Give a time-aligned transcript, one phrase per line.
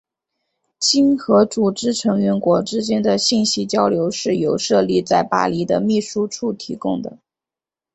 [0.79, 7.19] 经合组织成员国之间的信息交流是由设立在巴黎的秘书处提供的。